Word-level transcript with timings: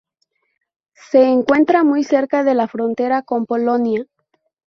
Se 1.11 1.25
encuentra 1.25 1.83
muy 1.83 2.03
cerca 2.03 2.43
de 2.43 2.55
la 2.55 2.67
frontera 2.67 3.21
con 3.21 3.45
Polonia. 3.45 4.07